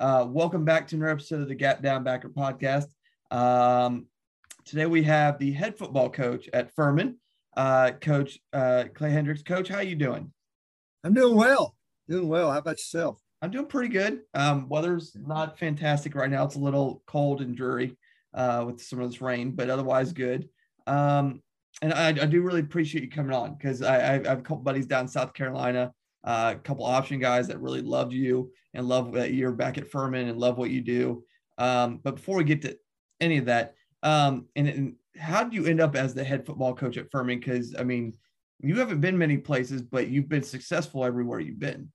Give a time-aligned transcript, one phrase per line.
[0.00, 2.86] Uh, welcome back to another episode of the Gap Down Backer podcast.
[3.32, 4.06] Um,
[4.64, 7.18] today we have the head football coach at Furman,
[7.56, 9.42] uh, Coach uh, Clay Hendrix.
[9.42, 10.32] Coach, how you doing?
[11.02, 11.74] I'm doing well.
[12.08, 12.52] Doing well.
[12.52, 13.20] How about yourself?
[13.42, 14.20] I'm doing pretty good.
[14.34, 16.44] Um, weather's not fantastic right now.
[16.44, 17.96] It's a little cold and dreary
[18.34, 20.48] uh, with some of this rain, but otherwise good.
[20.86, 21.42] Um,
[21.82, 24.58] and I, I, do really appreciate you coming on because I, I, have a couple
[24.58, 25.92] buddies down in South Carolina
[26.28, 30.28] a couple option guys that really loved you and love that you're back at Furman
[30.28, 31.24] and love what you do.
[31.56, 32.76] Um, but before we get to
[33.20, 36.74] any of that, um, and, and how did you end up as the head football
[36.74, 37.38] coach at Furman?
[37.38, 38.14] Because I mean,
[38.60, 41.90] you haven't been many places, but you've been successful everywhere you've been.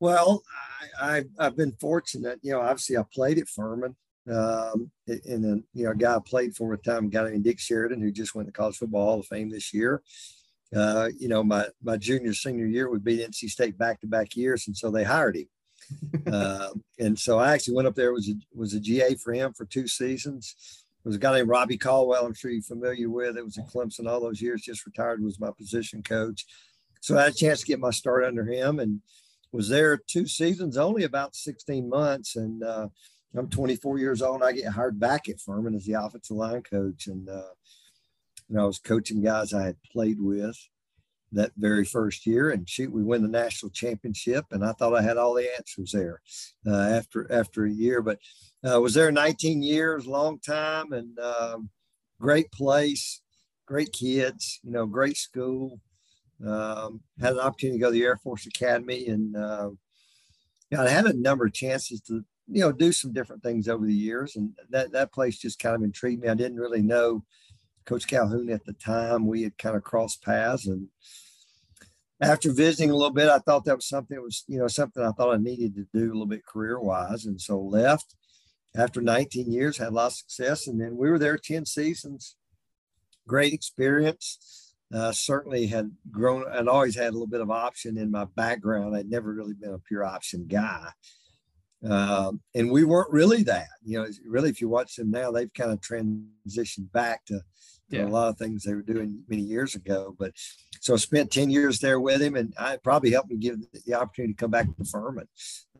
[0.00, 0.42] Well,
[1.00, 2.40] I, have been fortunate.
[2.42, 3.94] You know, obviously I played at Furman.
[4.30, 7.44] Um, and then, you know, a guy I played for a time, a guy named
[7.44, 10.02] Dick Sheridan, who just went to College Football Hall of Fame this year
[10.74, 14.36] uh, you know, my my junior senior year would be NC State back to back
[14.36, 15.48] years, and so they hired him.
[16.32, 16.68] uh,
[16.98, 19.66] and so I actually went up there was a, was a GA for him for
[19.66, 20.54] two seasons.
[21.02, 22.24] There was a guy named Robbie Caldwell.
[22.24, 23.36] I'm sure you're familiar with.
[23.36, 24.62] It was at Clemson all those years.
[24.62, 25.22] Just retired.
[25.22, 26.46] Was my position coach.
[27.00, 29.00] So I had a chance to get my start under him, and
[29.50, 32.88] was there two seasons, only about 16 months, and uh,
[33.36, 34.36] I'm 24 years old.
[34.36, 37.28] And I get hired back at Furman as the offensive line coach, and
[38.56, 40.56] know, I was coaching guys I had played with
[41.32, 45.00] that very first year and shoot we win the national championship and i thought i
[45.00, 46.20] had all the answers there
[46.66, 48.02] uh, after after a year.
[48.02, 48.18] But
[48.62, 51.70] uh, was there 19 years long time and um,
[52.20, 53.22] great place
[53.66, 55.80] great kids you know great school
[56.46, 59.70] um, had an opportunity to go to the air force academy and uh,
[60.70, 63.68] you know, i had a number of chances to you know do some different things
[63.68, 66.28] over the years and that that place just kind of intrigued me.
[66.28, 67.24] I didn't really know
[67.84, 69.26] Coach Calhoun at the time.
[69.26, 70.88] We had kind of crossed paths, and
[72.20, 75.02] after visiting a little bit, I thought that was something that was you know something
[75.02, 78.14] I thought I needed to do a little bit career wise, and so left
[78.76, 79.78] after 19 years.
[79.78, 82.36] Had a lot of success, and then we were there 10 seasons.
[83.26, 84.74] Great experience.
[84.92, 86.44] Uh, certainly had grown.
[86.52, 88.94] I'd always had a little bit of option in my background.
[88.94, 90.88] I'd never really been a pure option guy.
[91.88, 93.68] Um, and we weren't really that.
[93.84, 97.40] You know, really, if you watch them now, they've kind of transitioned back to
[97.88, 98.04] yeah.
[98.04, 100.14] a lot of things they were doing many years ago.
[100.18, 100.32] But
[100.80, 103.94] so I spent 10 years there with him, and I probably helped me give the
[103.94, 105.28] opportunity to come back to Furman.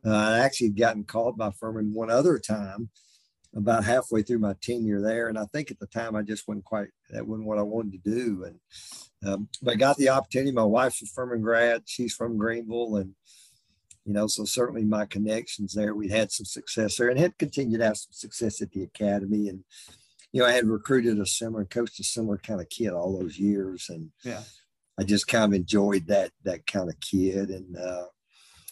[0.05, 2.91] Uh, I actually had gotten called by Furman one other time
[3.55, 5.29] about halfway through my tenure there.
[5.29, 7.93] And I think at the time I just wasn't quite, that wasn't what I wanted
[7.93, 8.45] to do.
[8.45, 10.51] And, um, but I got the opportunity.
[10.53, 11.83] My wife's a Furman grad.
[11.85, 12.97] She's from Greenville.
[12.97, 13.15] And,
[14.05, 17.79] you know, so certainly my connections there, we'd had some success there and had continued
[17.79, 19.49] to have some success at the academy.
[19.49, 19.65] And,
[20.33, 23.39] you know, I had recruited a similar, coached a similar kind of kid all those
[23.39, 24.43] years, and yeah,
[24.99, 28.07] I just kind of enjoyed that that kind of kid, and uh,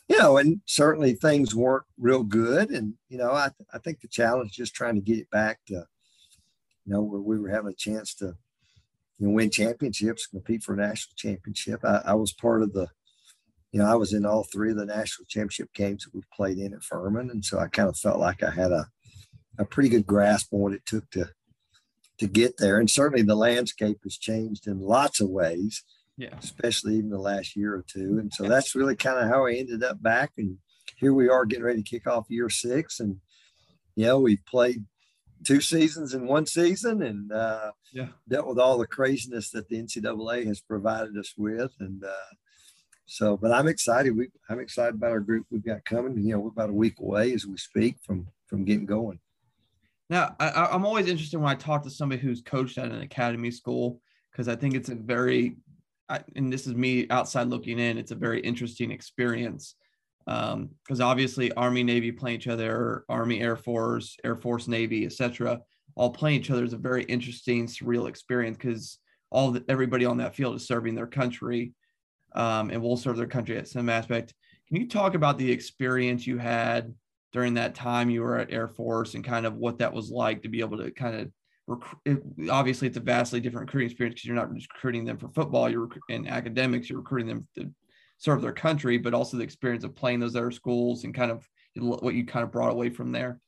[0.08, 4.08] you know, and certainly things weren't real good, and you know, I I think the
[4.08, 5.84] challenge just trying to get it back to, you
[6.86, 8.34] know, where we were having a chance to,
[9.18, 11.84] you know, win championships, compete for a national championship.
[11.84, 12.88] I, I was part of the
[13.72, 16.58] you know, I was in all three of the national championship games that we played
[16.58, 17.30] in at Furman.
[17.30, 18.88] And so I kind of felt like I had a,
[19.58, 21.30] a pretty good grasp on what it took to
[22.18, 22.78] to get there.
[22.78, 25.82] And certainly the landscape has changed in lots of ways.
[26.18, 26.34] Yeah.
[26.38, 28.18] Especially even the last year or two.
[28.18, 30.32] And so that's really kind of how I ended up back.
[30.36, 30.58] And
[30.96, 33.00] here we are getting ready to kick off year six.
[33.00, 33.16] And,
[33.96, 34.84] you know, we've played
[35.46, 38.08] two seasons in one season and uh, yeah.
[38.28, 41.72] dealt with all the craziness that the NCAA has provided us with.
[41.80, 42.34] And uh,
[43.10, 44.16] so, but I'm excited.
[44.16, 46.16] We, I'm excited about our group we've got coming.
[46.16, 49.18] You know, we're about a week away as we speak from from getting going.
[50.08, 53.50] Now, I, I'm always interested when I talk to somebody who's coached at an academy
[53.50, 55.56] school because I think it's a very,
[56.36, 59.74] and this is me outside looking in, it's a very interesting experience.
[60.24, 65.60] Because um, obviously, Army, Navy playing each other, Army, Air Force, Air Force, Navy, etc.,
[65.96, 68.98] all playing each other is a very interesting, surreal experience because
[69.32, 71.72] all the, everybody on that field is serving their country,
[72.32, 74.34] um, and will serve their country at some aspect.
[74.68, 76.94] Can you talk about the experience you had
[77.32, 80.42] during that time you were at Air Force and kind of what that was like
[80.42, 81.30] to be able to kind of
[81.66, 82.22] recruit.
[82.50, 85.70] Obviously, it's a vastly different recruiting experience because you're not recruiting them for football.
[85.70, 86.90] You're in academics.
[86.90, 87.70] You're recruiting them to
[88.18, 91.48] serve their country, but also the experience of playing those other schools and kind of
[91.76, 93.40] what you kind of brought away from there.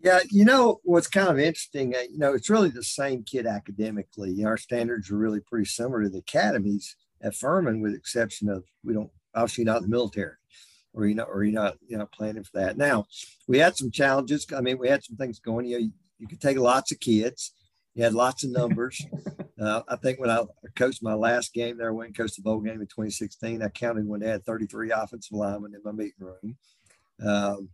[0.00, 1.94] Yeah, you know what's kind of interesting.
[1.94, 4.44] Uh, you know, it's really the same kid academically.
[4.44, 8.64] Our standards are really pretty similar to the academies at Furman, with the exception of
[8.84, 10.36] we don't obviously not in the military
[10.94, 12.76] or you know, or you're not, you're not planning for that.
[12.76, 13.06] Now,
[13.48, 14.46] we had some challenges.
[14.56, 15.66] I mean, we had some things going.
[15.66, 17.52] You know, you, you could take lots of kids.
[17.94, 19.04] You had lots of numbers.
[19.60, 20.44] uh, I think when I
[20.76, 23.62] coached my last game there, I went and coached the bowl game in 2016.
[23.62, 26.56] I counted when they had 33 offensive linemen in my meeting room.
[27.24, 27.68] Um,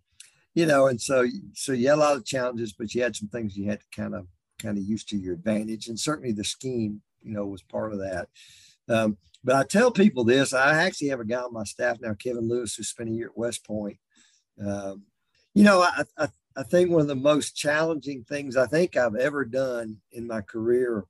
[0.55, 3.29] you know, and so so you had a lot of challenges, but you had some
[3.29, 4.27] things you had to kind of
[4.61, 8.01] kind of use to your advantage, and certainly the scheme, you know, was part of
[8.01, 8.29] that.
[8.91, 10.53] Um, but I tell people this.
[10.53, 13.29] I actually have a guy on my staff now, Kevin Lewis, who spent a year
[13.29, 13.97] at West Point.
[14.65, 15.05] Um,
[15.55, 19.17] you know, I, I, I think one of the most challenging things I think I've
[19.17, 21.07] ever done in my career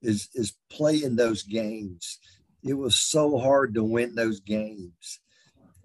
[0.00, 2.18] is is playing those games.
[2.62, 5.20] It was so hard to win those games.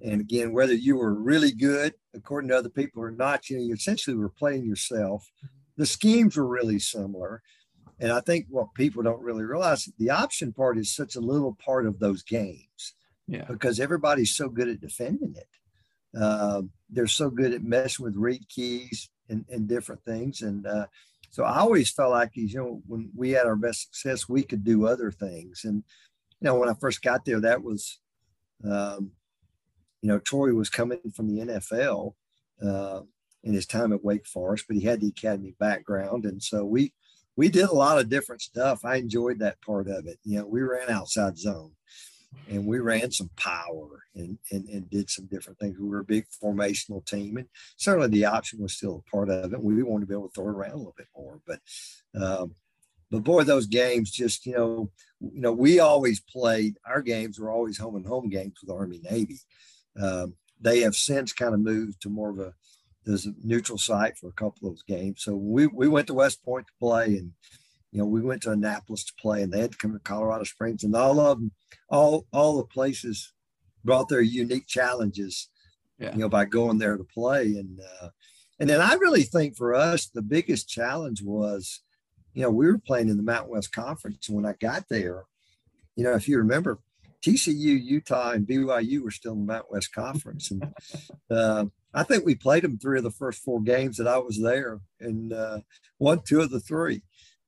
[0.02, 3.64] And again, whether you were really good, according to other people, or not, you know,
[3.64, 5.30] you essentially were playing yourself.
[5.76, 7.42] The schemes were really similar.
[8.00, 11.58] And I think what people don't really realize the option part is such a little
[11.64, 12.94] part of those games.
[13.28, 13.46] Yeah.
[13.46, 15.48] Because everybody's so good at defending it.
[16.20, 20.42] Uh, they're so good at messing with read keys and, and different things.
[20.42, 20.88] And uh,
[21.30, 24.64] so I always felt like, you know, when we had our best success, we could
[24.64, 25.62] do other things.
[25.64, 25.84] And,
[26.40, 28.00] you know, when I first got there, that was,
[28.64, 29.12] um,
[30.02, 32.14] you know, Troy was coming from the NFL
[32.66, 33.02] uh,
[33.44, 36.26] in his time at Wake Forest, but he had the academy background.
[36.26, 36.94] And so we,
[37.36, 38.84] we did a lot of different stuff.
[38.84, 40.20] I enjoyed that part of it.
[40.24, 41.72] You know, we ran outside zone
[42.50, 45.78] and we ran some power and, and, and did some different things.
[45.80, 47.48] We were a big formational team, and
[47.78, 49.64] certainly the option was still a part of it.
[49.64, 51.60] We wanted to be able to throw around a little bit more, but
[52.20, 52.56] um,
[53.12, 56.78] but boy, those games just you know you know we always played.
[56.86, 59.40] Our games were always home and home games with Army Navy.
[60.00, 62.54] Um, they have since kind of moved to more of a
[63.06, 65.24] there's a neutral site for a couple of those games.
[65.24, 67.32] So we, we went to West Point to play and,
[67.92, 70.44] you know, we went to Annapolis to play and they had to come to Colorado
[70.44, 71.52] Springs and all of them,
[71.90, 73.34] all, all the places
[73.84, 75.50] brought their unique challenges,
[75.98, 76.14] yeah.
[76.14, 77.44] you know, by going there to play.
[77.46, 78.10] And, uh,
[78.60, 81.82] and then I really think for us, the biggest challenge was,
[82.34, 84.28] you know, we were playing in the Mountain West Conference.
[84.28, 85.24] And when I got there,
[85.96, 86.80] you know, if you remember,
[87.22, 90.52] TCU, Utah, and BYU were still in the Mountain West Conference.
[90.52, 90.74] And
[91.32, 94.40] uh, I think we played them three of the first four games that I was
[94.40, 95.60] there, and uh,
[95.98, 97.02] won two of the three.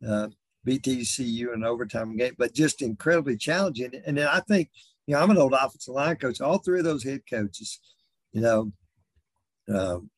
[0.06, 0.30] Uh,
[0.66, 3.92] BTCU an overtime game, but just incredibly challenging.
[4.06, 4.70] And then I think,
[5.08, 6.42] you know, I'm an old offensive line coach.
[6.42, 7.80] All three of those head coaches,
[8.32, 8.72] you know,
[9.74, 10.10] um,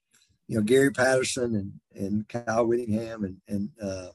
[0.48, 4.10] you know Gary Patterson and and Kyle Whittingham and and uh,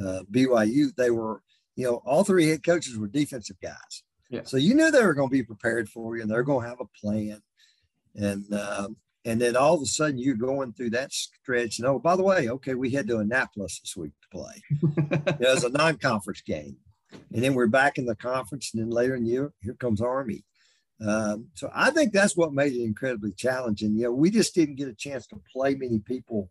[0.00, 1.42] uh BYU, they were,
[1.76, 4.02] you know, all three head coaches were defensive guys.
[4.28, 4.42] Yeah.
[4.44, 6.68] So you knew they were going to be prepared for you, and they're going to
[6.68, 7.42] have a plan.
[8.14, 11.78] And um, and then all of a sudden you're going through that stretch.
[11.78, 14.62] And oh, by the way, okay, we head to Annapolis this week to play.
[15.40, 16.76] it was a non-conference game.
[17.32, 18.70] And then we're back in the conference.
[18.72, 20.44] And then later in the year, here comes Army.
[21.06, 23.96] Um, so I think that's what made it incredibly challenging.
[23.96, 26.50] You know, we just didn't get a chance to play many people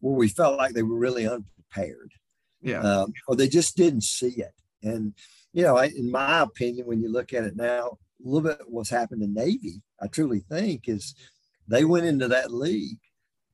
[0.00, 2.12] where we felt like they were really unprepared.
[2.60, 2.80] Yeah.
[2.80, 4.52] Um, or they just didn't see it.
[4.82, 5.14] And,
[5.52, 8.58] you know, I, in my opinion, when you look at it now, a little bit
[8.66, 11.14] what's happened to Navy, I truly think is–
[11.68, 12.98] they went into that league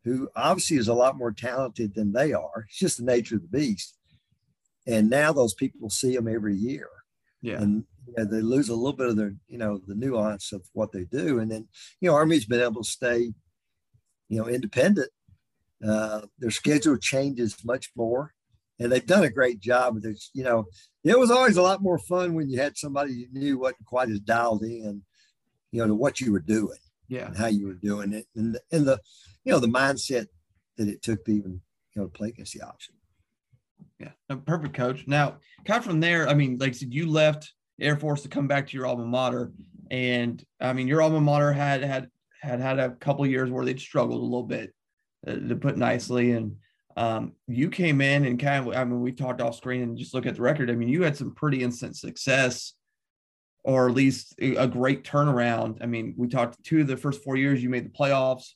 [0.04, 2.64] who obviously is a lot more talented than they are.
[2.68, 3.94] It's just the nature of the beast.
[4.86, 6.88] And now those people see them every year.
[7.42, 7.60] Yeah.
[7.60, 10.62] And you know, they lose a little bit of their, you know, the nuance of
[10.72, 11.38] what they do.
[11.38, 11.68] And then,
[12.00, 13.34] you know, Army's been able to stay,
[14.28, 15.10] you know, independent.
[15.86, 18.32] Uh, their schedule changes much more.
[18.78, 19.94] and they've done a great job.
[20.00, 20.66] But it's you know,
[21.04, 24.08] it was always a lot more fun when you had somebody you knew wasn't quite
[24.08, 25.02] as dialed in,
[25.70, 28.54] you know, to what you were doing, yeah, and how you were doing it, and
[28.54, 29.00] the, and the
[29.44, 30.26] you know the mindset
[30.76, 31.60] that it took to even
[31.94, 32.94] you know to play against the option.
[33.98, 34.10] Yeah,
[34.46, 35.04] perfect, coach.
[35.06, 38.28] Now, kind of from there, I mean, like I said, you left Air Force to
[38.28, 39.52] come back to your alma mater,
[39.90, 42.08] and I mean, your alma mater had had
[42.40, 44.72] had had a couple years where they'd struggled a little bit,
[45.26, 46.56] uh, to put nicely, and
[46.96, 50.14] um, you came in and kind of, I mean, we talked off screen and just
[50.14, 50.68] look at the record.
[50.68, 52.74] I mean, you had some pretty instant success,
[53.64, 55.78] or at least a great turnaround.
[55.82, 58.52] I mean, we talked two of the first four years you made the playoffs.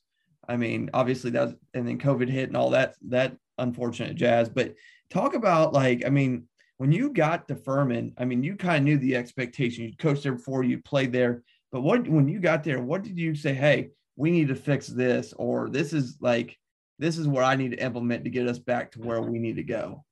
[0.48, 4.48] I mean, obviously that, and then COVID hit and all that that unfortunate jazz.
[4.48, 4.74] But
[5.10, 8.84] talk about like, I mean, when you got to Furman, I mean, you kind of
[8.84, 9.84] knew the expectation.
[9.84, 11.42] You coached there before, you played there.
[11.70, 13.54] But what when you got there, what did you say?
[13.54, 16.58] Hey, we need to fix this, or this is like
[16.98, 19.56] this is what I need to implement to get us back to where we need
[19.56, 20.04] to go?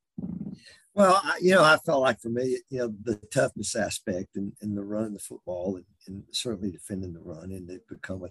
[0.93, 4.75] Well, you know, I felt like for me, you know, the toughness aspect and, and
[4.75, 8.29] the running the football and, and, certainly defending the run, and they've become a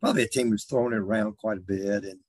[0.00, 2.20] probably a team who's throwing it around quite a bit, and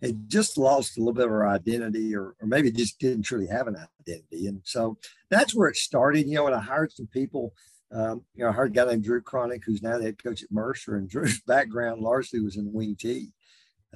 [0.00, 3.46] it just lost a little bit of our identity, or, or maybe just didn't truly
[3.46, 4.96] have an identity, and so
[5.28, 6.26] that's where it started.
[6.26, 7.52] You know, and I hired some people.
[7.92, 10.42] Um, you know, I hired a guy named Drew Cronic, who's now the head coach
[10.42, 13.32] at Mercer, and Drew's background largely was in wing T.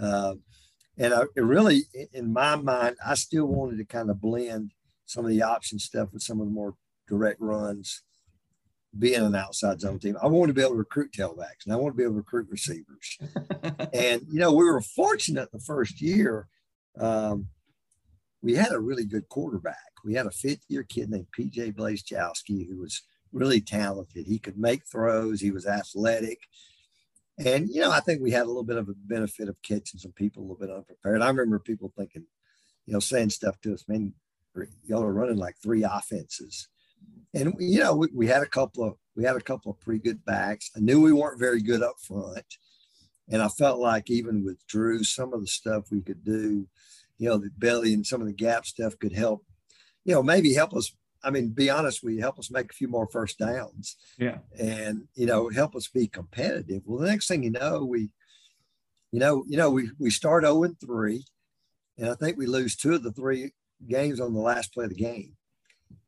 [0.00, 0.34] Uh,
[0.98, 4.72] and I, it really, in my mind, I still wanted to kind of blend
[5.08, 6.74] some of the option stuff with some of the more
[7.08, 8.02] direct runs,
[8.96, 10.16] being an outside zone team.
[10.22, 12.18] I wanted to be able to recruit tailbacks and I want to be able to
[12.18, 13.18] recruit receivers.
[13.94, 16.46] and, you know, we were fortunate the first year.
[17.00, 17.48] Um,
[18.42, 19.76] we had a really good quarterback.
[20.04, 24.26] We had a fifth year kid named PJ Blazejowski who was really talented.
[24.26, 26.40] He could make throws, he was athletic.
[27.38, 30.00] And, you know, I think we had a little bit of a benefit of catching
[30.00, 31.22] some people a little bit unprepared.
[31.22, 32.24] I remember people thinking,
[32.84, 34.12] you know, saying stuff to us, man,
[34.84, 36.68] y'all are running like three offenses.
[37.34, 40.00] And, you know, we, we had a couple of, we had a couple of pretty
[40.00, 40.70] good backs.
[40.76, 42.44] I knew we weren't very good up front.
[43.30, 46.66] And I felt like even with Drew, some of the stuff we could do,
[47.18, 49.44] you know, the belly and some of the gap stuff could help,
[50.04, 52.88] you know, maybe help us I mean, be honest, we help us make a few
[52.88, 53.96] more first downs.
[54.18, 54.38] Yeah.
[54.58, 56.82] And, you know, help us be competitive.
[56.84, 58.10] Well, the next thing you know, we,
[59.12, 61.24] you know, you know, we, we start 0 and 3,
[61.98, 63.52] and I think we lose two of the three
[63.86, 65.34] games on the last play of the game.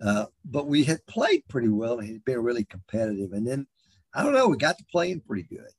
[0.05, 3.33] Uh, but we had played pretty well and had been really competitive.
[3.33, 3.67] And then
[4.15, 5.71] I don't know, we got to playing pretty good.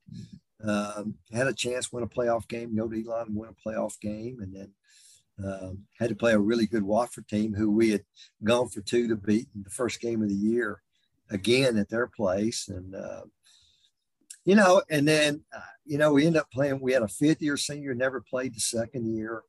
[0.63, 4.39] Um, had a chance win a playoff game, go to Elon win a playoff game,
[4.41, 4.71] and then
[5.43, 8.03] um, had to play a really good Wofford team who we had
[8.43, 10.81] gone for two to beat in the first game of the year
[11.31, 12.67] again at their place.
[12.67, 13.21] And, uh,
[14.45, 17.41] you know, and then, uh, you know, we ended up playing, we had a fifth
[17.41, 19.43] year senior, never played the second year.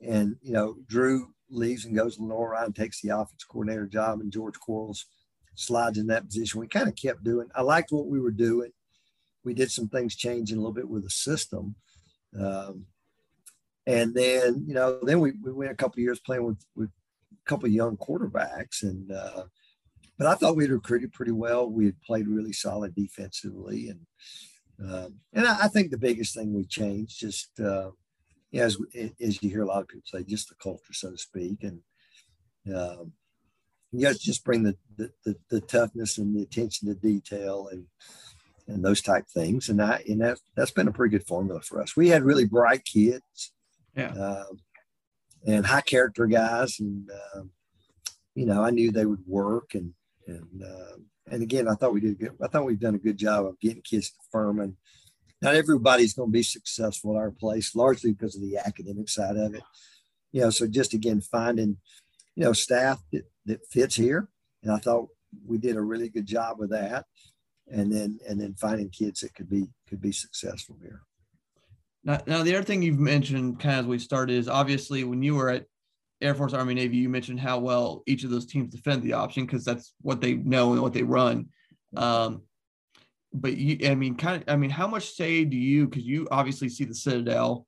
[0.00, 4.20] And, you know, Drew leaves and goes to Lenoir and takes the offense coordinator job,
[4.20, 5.06] and George Quarles
[5.54, 6.60] slides in that position.
[6.60, 8.70] We kind of kept doing, I liked what we were doing.
[9.44, 11.76] We did some things changing a little bit with the system.
[12.38, 12.86] Um,
[13.86, 17.48] and then, you know, then we, we went a couple years playing with, with a
[17.48, 18.82] couple young quarterbacks.
[18.82, 19.44] And, uh,
[20.18, 21.68] but I thought we'd recruited pretty well.
[21.68, 23.90] We had played really solid defensively.
[23.90, 24.00] And,
[24.90, 27.90] um, and I, I, think the biggest thing we changed just, uh,
[28.62, 28.76] as,
[29.20, 31.62] as you hear a lot of people say, just the culture, so to speak.
[31.62, 31.80] And,
[32.74, 33.12] um,
[33.92, 37.86] you just bring the, the, the, the toughness and the attention to detail and,
[38.66, 39.68] and those type things.
[39.68, 41.96] And I, and that, that's been a pretty good formula for us.
[41.96, 43.52] We had really bright kids
[43.96, 44.08] yeah.
[44.08, 44.58] Um,
[45.46, 46.80] and high character guys.
[46.80, 47.50] And, um,
[48.34, 49.74] you know, I knew they would work.
[49.74, 49.94] And,
[50.26, 50.96] and, uh,
[51.30, 52.32] and again, I thought we did good.
[52.42, 54.76] I thought we've done a good job of getting kids to Furman.
[55.44, 59.36] Not everybody's going to be successful at our place, largely because of the academic side
[59.36, 59.62] of it.
[60.32, 61.76] You know, so just again, finding,
[62.34, 64.30] you know, staff that, that fits here.
[64.62, 65.08] And I thought
[65.46, 67.04] we did a really good job with that.
[67.70, 71.02] And then, and then finding kids that could be, could be successful here.
[72.04, 75.22] Now, now the other thing you've mentioned, kind of as we started, is obviously when
[75.22, 75.66] you were at
[76.22, 79.44] Air Force, Army, Navy, you mentioned how well each of those teams defend the option
[79.44, 81.50] because that's what they know and what they run.
[81.98, 82.44] Um,
[83.34, 85.88] but you, I mean, kind of, I mean, how much say do you?
[85.88, 87.66] Because you obviously see the Citadel,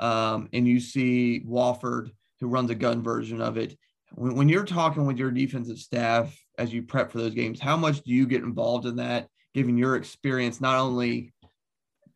[0.00, 3.78] um, and you see Wofford, who runs a gun version of it.
[4.12, 7.76] When, when you're talking with your defensive staff as you prep for those games, how
[7.76, 9.28] much do you get involved in that?
[9.54, 11.32] Given your experience, not only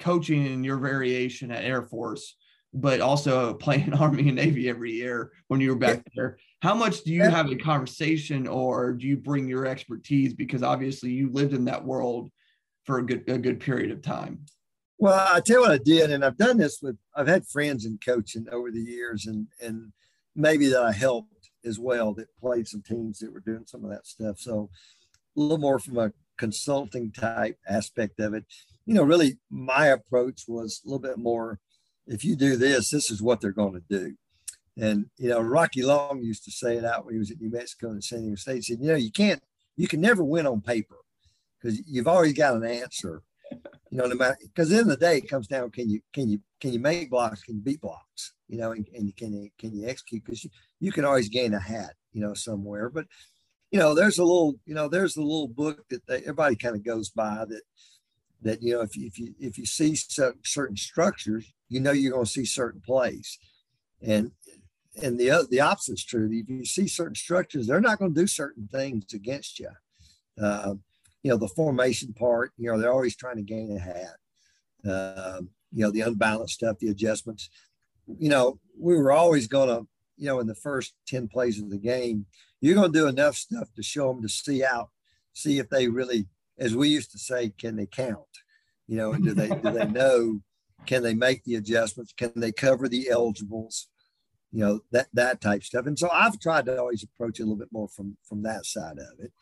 [0.00, 2.34] coaching in your variation at Air Force,
[2.74, 6.36] but also playing Army and Navy every year when you were back there.
[6.62, 10.34] How much do you have a conversation or do you bring your expertise?
[10.34, 12.32] Because obviously you lived in that world
[12.88, 14.46] for a good a good period of time.
[14.96, 17.84] Well, I tell you what I did, and I've done this with I've had friends
[17.84, 19.92] in coaching over the years and and
[20.34, 23.90] maybe that I helped as well that played some teams that were doing some of
[23.90, 24.38] that stuff.
[24.38, 24.70] So
[25.36, 28.46] a little more from a consulting type aspect of it.
[28.86, 31.60] You know, really my approach was a little bit more
[32.06, 34.14] if you do this, this is what they're going to do.
[34.78, 37.50] And, you know, Rocky Long used to say it out when he was at New
[37.50, 38.56] Mexico and San Diego State.
[38.56, 39.42] He said, you know, you can't,
[39.76, 40.96] you can never win on paper
[41.60, 43.22] because you've always got an answer,
[43.90, 46.28] you know, no matter, because in the, the day it comes down, can you, can
[46.28, 47.42] you, can you make blocks?
[47.42, 48.32] Can you beat blocks?
[48.48, 50.24] You know, and, and can you, can you execute?
[50.24, 50.50] Because you,
[50.80, 52.90] you can always gain a hat, you know, somewhere.
[52.90, 53.06] But,
[53.70, 56.76] you know, there's a little, you know, there's a little book that they, everybody kind
[56.76, 57.62] of goes by that,
[58.42, 62.12] that, you know, if you, if you, if you see certain structures, you know, you're
[62.12, 63.38] going to see certain plays.
[64.00, 64.32] And,
[65.02, 66.30] and the, the opposite is true.
[66.32, 69.70] If you see certain structures, they're not going to do certain things against you.
[70.40, 70.74] Uh,
[71.28, 74.16] you know, the formation part, you know, they're always trying to gain a hat.
[74.90, 77.50] Uh, you know, the unbalanced stuff, the adjustments.
[78.06, 81.68] You know, we were always going to, you know, in the first 10 plays of
[81.68, 82.24] the game,
[82.62, 84.88] you're going to do enough stuff to show them to see out,
[85.34, 88.16] see if they really, as we used to say, can they count?
[88.86, 90.40] You know, and do they do they know?
[90.86, 92.14] Can they make the adjustments?
[92.16, 93.88] Can they cover the eligibles?
[94.50, 95.84] You know that that type stuff.
[95.84, 98.64] And so I've tried to always approach it a little bit more from from that
[98.64, 99.32] side of it,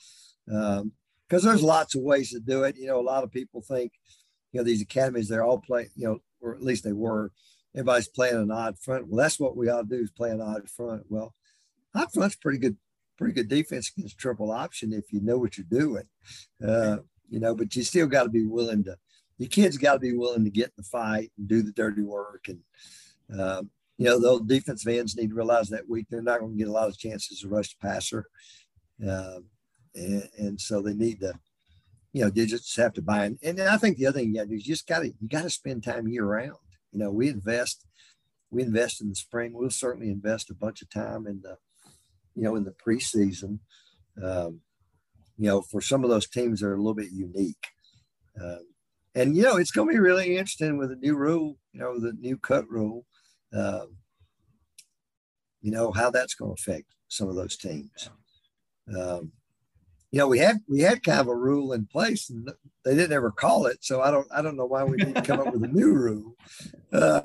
[1.29, 2.77] because there's lots of ways to do it.
[2.77, 3.93] You know, a lot of people think,
[4.53, 7.33] you know, these academies they're all playing, you know, or at least they were.
[7.75, 9.07] Everybody's playing an odd front.
[9.07, 11.03] Well, that's what we ought to do is play an odd front.
[11.11, 11.35] Well,
[11.95, 12.77] odd front's pretty good
[13.19, 16.05] pretty good defense against triple option if you know what you're doing.
[16.67, 18.97] Uh, you know, but you still got to be willing to.
[19.39, 22.03] Your kids got to be willing to get in the fight and do the dirty
[22.03, 22.49] work.
[22.49, 22.61] And
[23.39, 26.59] um, you know, those defensive ends need to realize that week they're not going to
[26.59, 28.27] get a lot of chances to rush the passer,
[29.07, 29.47] um,
[29.97, 31.35] and, and, so they need to.
[32.13, 33.31] You know, just have to buy.
[33.43, 35.29] And I think the other thing you got to do is just got to you
[35.29, 36.57] got to spend time year round.
[36.91, 37.85] You know, we invest
[38.51, 39.53] we invest in the spring.
[39.53, 41.59] We'll certainly invest a bunch of time in the
[42.37, 43.59] you know, in the preseason,
[44.23, 44.61] um,
[45.39, 47.67] you know, for some of those teams that are a little bit unique.
[48.41, 48.61] Um,
[49.15, 51.99] and, you know, it's going to be really interesting with the new rule, you know,
[51.99, 53.07] the new cut rule,
[53.55, 53.97] um,
[55.63, 58.11] you know, how that's going to affect some of those teams.
[58.97, 59.33] Um,
[60.11, 62.49] you know, we had we had kind of a rule in place, and
[62.85, 63.79] they didn't ever call it.
[63.81, 65.93] So I don't I don't know why we need to come up with a new
[65.93, 66.37] rule.
[66.93, 67.21] Uh,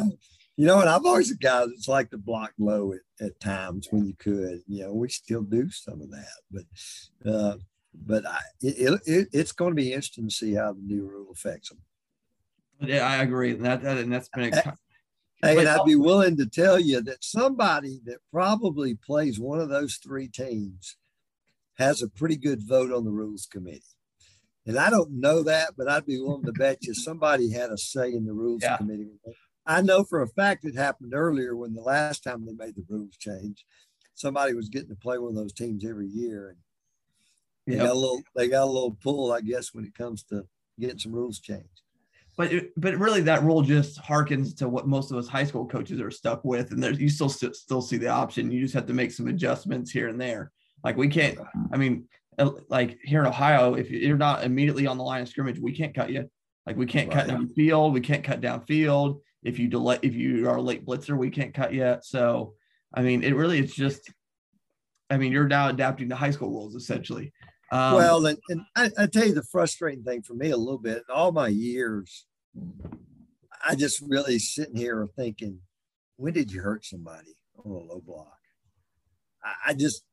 [0.58, 3.88] you know, and I'm always a guy that's like to block low at, at times
[3.92, 4.62] when you could.
[4.68, 7.56] You know, we still do some of that, but uh,
[7.94, 11.32] but I, it, it, it's going to be interesting to see how the new rule
[11.32, 11.80] affects them.
[12.82, 13.54] Yeah, I agree.
[13.54, 14.54] That, that and that's been.
[14.54, 14.78] A,
[15.44, 19.70] Hey, and I'd be willing to tell you that somebody that probably plays one of
[19.70, 20.98] those three teams
[21.82, 23.84] has a pretty good vote on the rules committee.
[24.66, 27.78] And I don't know that, but I'd be willing to bet you somebody had a
[27.78, 28.78] say in the rules yeah.
[28.78, 29.10] committee.
[29.66, 32.86] I know for a fact it happened earlier when the last time they made the
[32.88, 33.66] rules change.
[34.14, 36.58] Somebody was getting to play one of those teams every year, and
[37.66, 37.88] they yep.
[37.88, 40.46] got a little they got a little pull, I guess, when it comes to
[40.80, 41.82] getting some rules changed.
[42.38, 45.66] But it, but really, that rule just harkens to what most of us high school
[45.66, 48.52] coaches are stuck with, and there's you still still see the option.
[48.52, 50.52] You just have to make some adjustments here and there.
[50.84, 51.38] Like we can't.
[51.72, 55.30] I mean, uh, like here in Ohio, if you're not immediately on the line of
[55.30, 56.30] scrimmage, we can't cut you.
[56.66, 57.20] Like we can't right.
[57.20, 60.62] cut down field, we can't cut down field if you delay if you are a
[60.62, 62.54] late blitzer we can't cut yet so
[62.94, 64.12] i mean it really it's just
[65.10, 67.32] i mean you're now adapting to high school rules essentially
[67.72, 70.78] um, well and, and I, I, tell you the frustrating thing for me a little
[70.78, 72.26] bit in all my years
[73.68, 75.60] i just really sitting here thinking
[76.18, 78.38] when did you hurt somebody on a low block
[79.44, 80.04] i, I just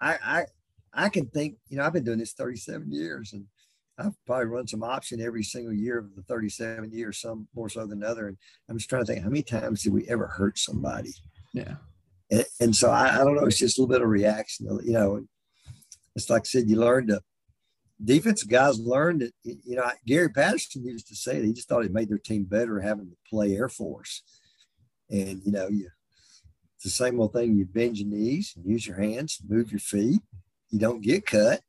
[0.00, 0.44] I, I
[0.92, 3.46] i can think you know i've been doing this 37 years and
[3.98, 7.86] I've probably run some option every single year of the 37 years, some more so
[7.86, 8.28] than other.
[8.28, 8.36] And
[8.68, 11.14] I'm just trying to think how many times did we ever hurt somebody?
[11.54, 11.76] Yeah.
[12.30, 13.46] And, and so I, I, don't know.
[13.46, 14.66] It's just a little bit of reaction.
[14.84, 15.26] You know,
[16.14, 17.20] it's like I said, you learn to
[18.04, 21.84] defensive guys learned that, you know, Gary Patterson used to say that he just thought
[21.84, 24.22] it made their team better having to play Air Force.
[25.10, 25.88] And, you know, you,
[26.76, 27.56] it's the same old thing.
[27.56, 30.20] You bend your knees and use your hands, move your feet.
[30.70, 31.60] You don't get cut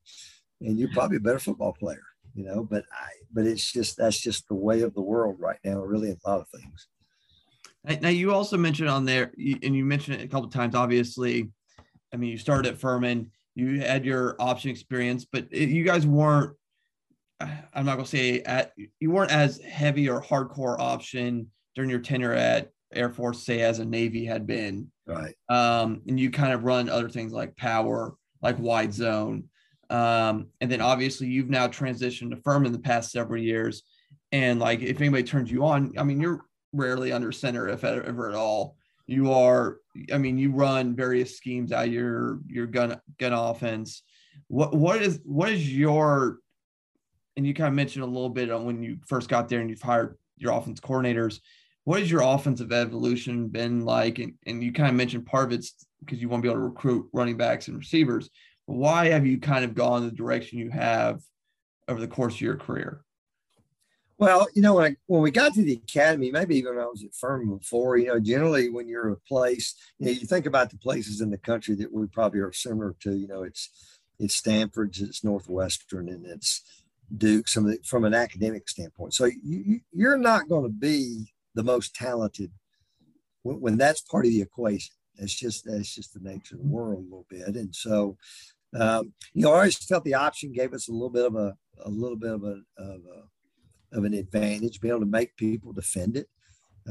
[0.61, 2.03] and you're probably a better football player
[2.37, 5.57] you know, but I, but it's just, that's just the way of the world right
[5.65, 6.87] now, really, a lot of things.
[8.01, 11.49] Now, you also mentioned on there, and you mentioned it a couple times, obviously.
[12.13, 16.55] I mean, you started at Furman, you had your option experience, but you guys weren't,
[17.39, 22.33] I'm not to say at, you weren't as heavy or hardcore option during your tenure
[22.33, 24.91] at Air Force, say, as a Navy had been.
[25.05, 25.35] Right.
[25.49, 29.45] Um, and you kind of run other things like power, like wide zone.
[29.89, 33.83] Um, and then obviously you've now transitioned to Furman the past several years.
[34.31, 38.29] And like if anybody turns you on, I mean, you're rarely under center, if ever
[38.29, 38.75] at all.
[39.07, 39.77] you are
[40.13, 44.03] i mean you run various schemes out your your gun gun offense
[44.49, 46.37] what what is what is your
[47.35, 49.69] and you kind of mentioned a little bit on when you first got there and
[49.69, 51.39] you've hired your offense coordinators
[51.87, 54.19] what has your offensive evolution been like?
[54.19, 56.59] And, and you kind of mentioned part of it's because you want to be able
[56.59, 58.29] to recruit running backs and receivers.
[58.67, 61.21] But why have you kind of gone the direction you have
[61.87, 63.05] over the course of your career?
[64.17, 66.87] Well, you know, when, I, when we got to the academy, maybe even when I
[66.87, 70.45] was at Furman before, you know, generally when you're a place, you know, you think
[70.45, 73.69] about the places in the country that we probably are similar to, you know, it's
[74.19, 76.63] it's Stanford's, it's Northwestern, and it's
[77.15, 77.47] Duke.
[77.47, 81.95] Some the, from an academic standpoint, so you, you're not going to be the most
[81.95, 82.51] talented
[83.43, 84.93] when, when that's part of the equation.
[85.19, 88.17] It's just that's just the nature of the world a little bit, and so
[88.75, 91.55] um, you know, I always felt the option gave us a little bit of a
[91.85, 95.73] a little bit of a, of a of an advantage, being able to make people
[95.73, 96.27] defend it.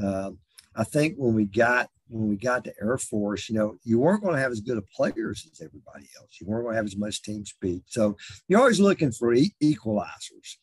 [0.01, 0.39] Um,
[0.75, 4.23] I think when we got when we got to Air Force, you know, you weren't
[4.23, 6.37] going to have as good of players as everybody else.
[6.39, 7.83] You weren't going to have as much team speed.
[7.85, 8.15] So
[8.47, 10.55] you're always looking for e- equalizers.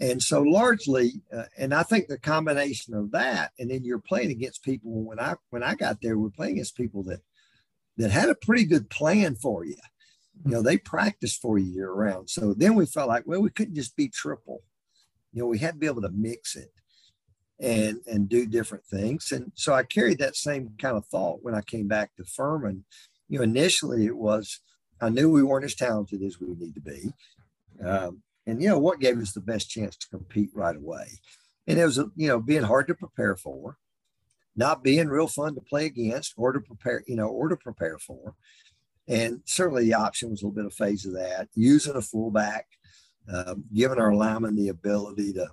[0.00, 4.30] And so largely, uh, and I think the combination of that, and then you're playing
[4.30, 5.04] against people.
[5.04, 7.20] When I when I got there, we we're playing against people that
[7.96, 9.76] that had a pretty good plan for you.
[10.44, 12.28] You know, they practiced for you year round.
[12.28, 14.62] So then we felt like, well, we couldn't just be triple
[15.34, 16.70] you know, we had to be able to mix it
[17.60, 19.32] and and do different things.
[19.32, 22.84] And so I carried that same kind of thought when I came back to Furman.
[23.28, 24.60] You know, initially it was
[25.00, 27.12] I knew we weren't as talented as we need to be.
[27.84, 31.06] Um, and you know what gave us the best chance to compete right away.
[31.66, 33.78] And it was you know being hard to prepare for,
[34.56, 37.98] not being real fun to play against or to prepare, you know, or to prepare
[37.98, 38.34] for.
[39.08, 41.48] And certainly the option was a little bit of phase of that.
[41.54, 42.66] Using a fullback,
[43.32, 45.48] um, giving our linemen the ability to,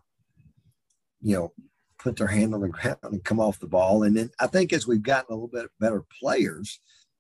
[1.22, 1.54] you know,
[2.00, 4.04] put their hand on the ground and come off the ball.
[4.04, 6.80] And then I think as we've gotten a little bit better players,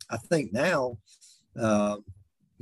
[0.09, 0.97] I think now,
[1.59, 1.97] uh,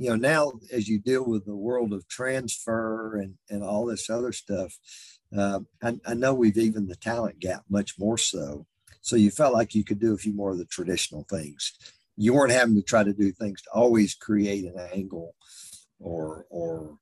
[0.00, 4.08] you know, now as you deal with the world of transfer and, and all this
[4.08, 4.74] other stuff,
[5.36, 8.66] uh, I, I know we've evened the talent gap much more so.
[9.02, 11.74] So you felt like you could do a few more of the traditional things.
[12.16, 15.34] You weren't having to try to do things to always create an angle
[15.98, 16.96] or or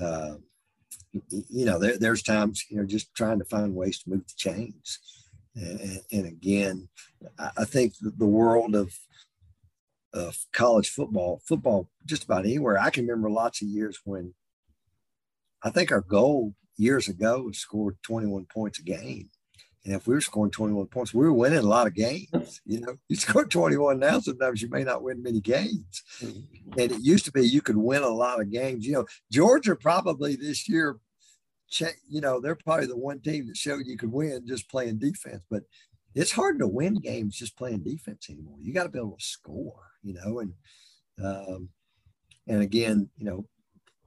[0.00, 0.34] uh,
[1.12, 4.34] you know, there, there's times, you know, just trying to find ways to move the
[4.36, 5.00] chains.
[5.56, 6.88] And, and again,
[7.56, 8.94] I think the world of,
[10.12, 14.34] of college football, football just about anywhere, I can remember lots of years when
[15.62, 19.30] I think our goal years ago was score 21 points a game.
[19.84, 22.60] And if we were scoring 21 points, we were winning a lot of games.
[22.66, 26.02] You know, you score 21 now, sometimes you may not win many games.
[26.20, 26.78] Mm-hmm.
[26.78, 28.86] And it used to be you could win a lot of games.
[28.86, 30.98] You know, Georgia probably this year,
[32.08, 35.40] you know, they're probably the one team that showed you could win just playing defense.
[35.50, 35.62] But
[36.14, 38.58] it's hard to win games just playing defense anymore.
[38.60, 40.52] You got to be able to score, you know, and
[41.22, 41.68] um,
[42.46, 43.46] and again, you know,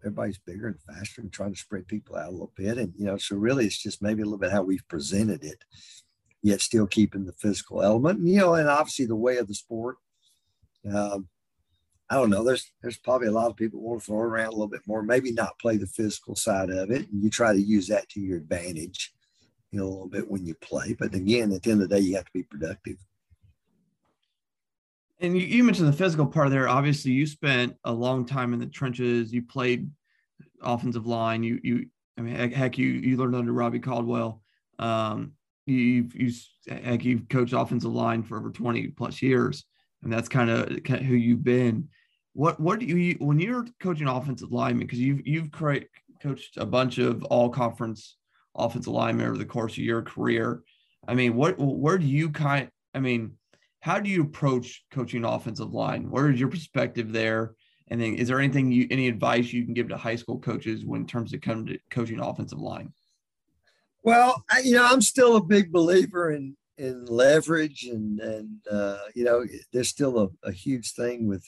[0.03, 2.77] everybody's bigger and faster and trying to spread people out a little bit.
[2.77, 5.63] And, you know, so really it's just maybe a little bit how we've presented it,
[6.41, 8.19] yet still keeping the physical element.
[8.19, 9.97] And, you know, and obviously the way of the sport.
[10.91, 11.27] Um,
[12.09, 12.43] I don't know.
[12.43, 15.01] There's there's probably a lot of people want to throw around a little bit more,
[15.01, 17.07] maybe not play the physical side of it.
[17.09, 19.13] And you try to use that to your advantage,
[19.71, 20.93] you know, a little bit when you play.
[20.97, 22.97] But again, at the end of the day, you have to be productive.
[25.21, 26.67] And you, you, mentioned the physical part there.
[26.67, 29.31] Obviously, you spent a long time in the trenches.
[29.31, 29.89] You played
[30.61, 31.43] offensive line.
[31.43, 31.85] You, you,
[32.17, 34.41] I mean, heck, you, you learned under Robbie Caldwell.
[34.79, 35.33] Um,
[35.67, 36.33] you, you,
[36.67, 39.63] heck, you've coached offensive line for over 20 plus years,
[40.01, 41.89] and that's kind of who you've been.
[42.33, 46.97] What, what do you, when you're coaching offensive linemen, because you've, you've coached a bunch
[46.97, 48.17] of all conference
[48.55, 50.63] offensive linemen over the course of your career.
[51.07, 53.33] I mean, what, where do you kind, I mean,
[53.81, 56.09] how do you approach coaching offensive line?
[56.09, 57.55] Where is your perspective there?
[57.89, 60.85] And then is there anything you any advice you can give to high school coaches
[60.85, 62.93] when in terms of coming to coaching offensive line?
[64.03, 68.99] Well, I, you know, I'm still a big believer in in leverage and and uh,
[69.13, 71.43] you know, there's still a, a, huge thing with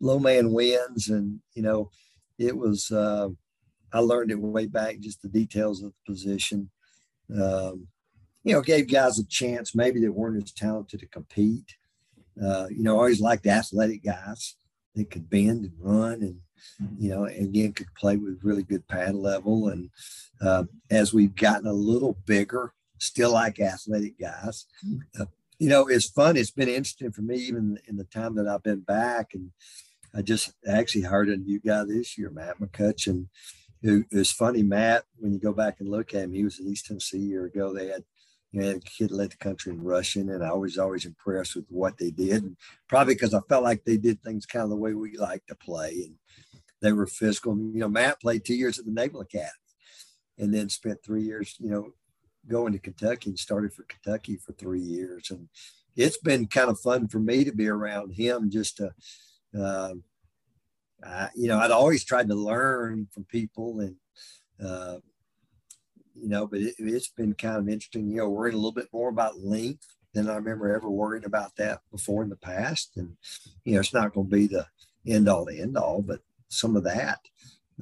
[0.00, 1.90] low man wins and you know,
[2.38, 3.28] it was uh,
[3.92, 6.70] I learned it way back just the details of the position.
[7.30, 7.88] Um,
[8.44, 11.76] you know, gave guys a chance maybe that weren't as talented to compete.
[12.42, 14.56] Uh, you know, always liked athletic guys
[14.94, 16.38] that could bend and run and,
[16.98, 19.68] you know, again, could play with really good pad level.
[19.68, 19.90] And
[20.40, 24.66] uh, as we've gotten a little bigger, still like athletic guys.
[25.18, 25.26] Uh,
[25.58, 26.36] you know, it's fun.
[26.36, 29.34] It's been interesting for me, even in the time that I've been back.
[29.34, 29.50] And
[30.14, 33.26] I just actually hired a new guy this year, Matt McCutcheon,
[33.82, 34.62] who is funny.
[34.62, 37.20] Matt, when you go back and look at him, he was at East Tennessee a
[37.20, 37.72] year ago.
[37.72, 38.04] They had
[38.52, 41.98] you know, kid led the country in rushing, and I was always impressed with what
[41.98, 42.42] they did.
[42.42, 42.56] And
[42.88, 45.54] probably because I felt like they did things kind of the way we like to
[45.54, 46.14] play, and
[46.80, 47.56] they were physical.
[47.56, 49.50] You know, Matt played two years at the Naval Academy,
[50.38, 51.92] and then spent three years, you know,
[52.48, 55.30] going to Kentucky and started for Kentucky for three years.
[55.30, 55.48] And
[55.96, 58.92] it's been kind of fun for me to be around him just to,
[59.58, 60.02] um,
[61.04, 63.96] I, you know, I'd always tried to learn from people and,
[64.64, 64.98] uh,
[66.14, 68.88] you know, but it, has been kind of interesting, you know, worrying a little bit
[68.92, 72.92] more about length than I remember ever worrying about that before in the past.
[72.96, 73.16] And,
[73.64, 74.66] you know, it's not going to be the
[75.06, 77.20] end all the end all, but some of that,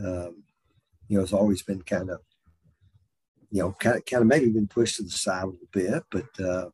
[0.02, 0.44] um,
[1.08, 2.20] you know, it's always been kind of
[3.50, 6.04] you know, kind of, kind of maybe been pushed to the side a little bit,
[6.10, 6.70] but uh,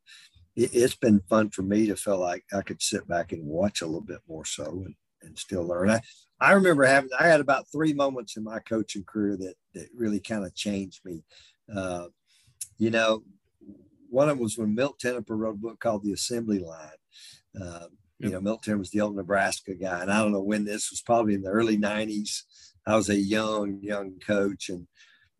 [0.55, 3.81] it, has been fun for me to feel like I could sit back and watch
[3.81, 5.91] a little bit more so and, and still learn.
[5.91, 6.01] I,
[6.41, 10.21] I remember having, I had about three moments in my coaching career that, that really
[10.21, 11.25] kind of changed me.
[11.75, 12.07] Uh,
[12.79, 13.23] you know,
[14.11, 16.89] one of them was when Milt Tenopir wrote a book called The Assembly Line.
[17.61, 17.87] Uh,
[18.19, 20.03] you know, Milt Tenopir was the old Nebraska guy.
[20.03, 22.43] And I don't know when this was probably in the early 90s.
[22.87, 24.69] I was a young, young coach.
[24.69, 24.87] And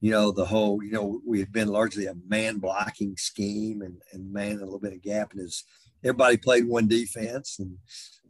[0.01, 4.01] you know, the whole, you know, we had been largely a man blocking scheme and,
[4.13, 5.65] and man a little bit of gap and his
[6.05, 7.77] everybody played one defense and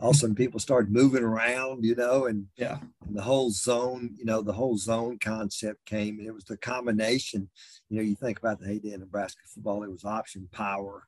[0.01, 3.51] all of a sudden people started moving around, you know, and yeah, and the whole
[3.51, 7.49] zone, you know, the whole zone concept came and it was the combination,
[7.89, 11.07] you know, you think about the heyday of Nebraska football, it was option power,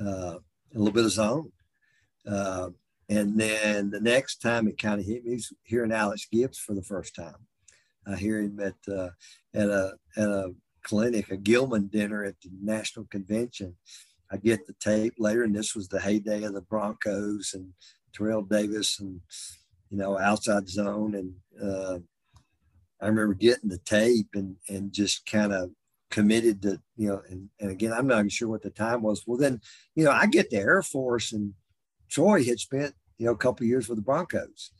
[0.00, 0.36] uh,
[0.74, 1.52] a little bit of zone.
[2.26, 2.70] Uh,
[3.08, 6.74] and then the next time it kind of hit me was hearing Alex Gibbs for
[6.74, 7.46] the first time.
[8.06, 9.10] I hear him at uh,
[9.54, 13.76] at a at a clinic, a Gilman dinner at the national convention.
[14.30, 17.72] I get the tape later, and this was the heyday of the Broncos and
[18.14, 19.20] Terrell Davis and
[19.90, 21.98] you know outside zone, and uh,
[23.00, 25.70] I remember getting the tape and and just kind of
[26.12, 29.24] committed to you know and, and again i'm not even sure what the time was.
[29.26, 29.62] Well then
[29.94, 31.54] you know i get the air force and
[32.10, 34.72] troy had spent you know a couple years with the broncos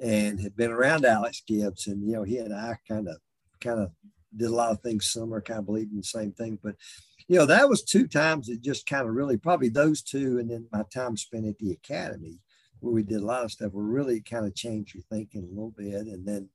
[0.00, 3.16] and had been around Alex Gibbs, and you know he and I kind of
[3.60, 3.90] kind of
[4.36, 6.58] did a lot of things similar, kind of believed in the same thing.
[6.62, 6.76] But
[7.26, 10.50] you know that was two times that just kind of really probably those two, and
[10.50, 12.40] then my time spent at the academy
[12.80, 13.72] where we did a lot of stuff.
[13.72, 16.48] Were really kind of changed your thinking a little bit, and then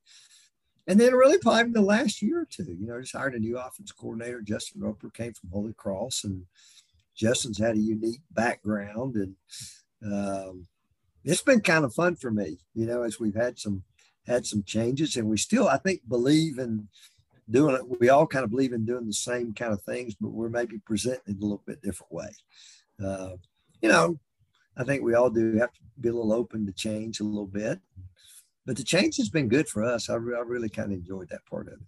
[0.88, 3.58] and then really probably the last year or two, you know, just hired a new
[3.58, 4.42] offense coordinator.
[4.42, 6.46] Justin Roper came from Holy Cross, and
[7.16, 9.36] Justin's had a unique background and.
[10.06, 10.68] Um,
[11.24, 13.84] it's been kind of fun for me, you know, as we've had some
[14.26, 16.88] had some changes, and we still, I think, believe in
[17.50, 18.00] doing it.
[18.00, 20.80] We all kind of believe in doing the same kind of things, but we're maybe
[20.86, 22.30] presenting it a little bit different way.
[23.04, 23.32] Uh,
[23.82, 24.18] you know,
[24.78, 27.48] I think we all do have to be a little open to change a little
[27.48, 27.80] bit.
[28.66, 30.10] But the change has been good for us.
[30.10, 31.80] I, re- I really kind of enjoyed that part of it.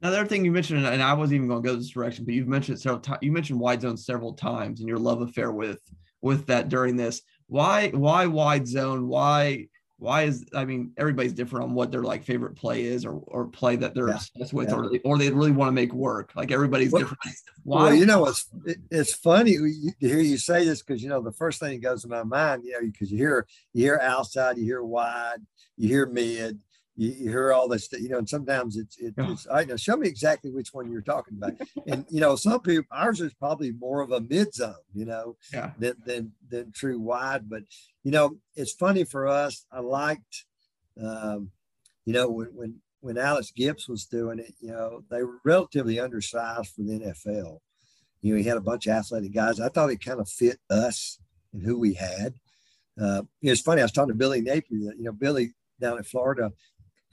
[0.00, 2.24] Now, the other thing you mentioned, and I wasn't even going to go this direction,
[2.24, 3.18] but you've mentioned several times.
[3.22, 5.80] You mentioned wide zone several times, and your love affair with
[6.22, 9.08] with that during this why why wide zone?
[9.08, 13.14] Why why is I mean everybody's different on what their like favorite play is or
[13.26, 14.16] or play that they're yeah.
[14.16, 14.74] obsessed with yeah.
[14.74, 16.32] or they, or they really want to make work.
[16.36, 17.22] Like everybody's well, different.
[17.62, 17.84] Why?
[17.84, 18.46] Well, you know it's
[18.90, 22.02] it's funny to hear you say this because you know the first thing that goes
[22.02, 25.38] to my mind, you know, because you hear you hear outside, you hear wide,
[25.76, 26.58] you hear mid,
[26.96, 29.32] you, you hear all this, you know, and sometimes it's, it, yeah.
[29.32, 31.52] it's, I know, show me exactly which one you're talking about.
[31.86, 35.36] and, you know, some people, ours is probably more of a mid zone, you know,
[35.52, 35.72] yeah.
[35.78, 37.48] than, than, than true wide.
[37.48, 37.62] But,
[38.02, 39.66] you know, it's funny for us.
[39.70, 40.44] I liked,
[41.00, 41.50] um,
[42.04, 46.00] you know, when, when, when Alex Gibbs was doing it, you know, they were relatively
[46.00, 47.58] undersized for the NFL.
[48.22, 49.60] You know, he had a bunch of athletic guys.
[49.60, 51.18] I thought it kind of fit us
[51.52, 52.34] and who we had.
[53.00, 53.82] Uh, it's funny.
[53.82, 54.94] I was talking to Billy Napier.
[54.96, 56.52] You know, Billy down in Florida,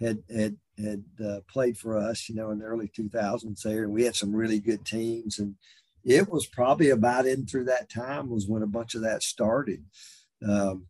[0.04, 3.94] had had had uh, played for us, you know, in the early 2000s there, and
[3.94, 5.40] we had some really good teams.
[5.40, 5.56] And
[6.04, 9.84] it was probably about in through that time was when a bunch of that started.
[10.48, 10.88] Um,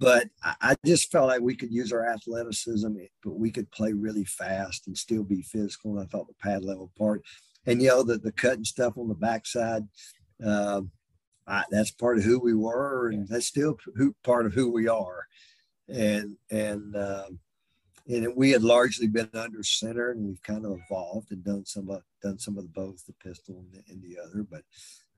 [0.00, 3.92] but I, I just felt like we could use our athleticism, but we could play
[3.92, 5.92] really fast and still be physical.
[5.92, 7.22] And I thought the pad level part,
[7.66, 9.82] and you know, the the cutting stuff on the backside.
[10.44, 10.90] Um,
[11.46, 14.86] I, that's part of who we were, and that's still who, part of who we
[14.86, 15.26] are.
[15.88, 17.38] And and um,
[18.08, 21.90] and we had largely been under center, and we've kind of evolved and done some
[21.90, 24.46] of done some of the both the pistol and the, and the other.
[24.50, 24.62] But